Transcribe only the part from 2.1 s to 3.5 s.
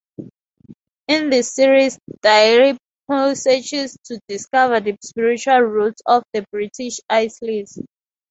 Dalrymple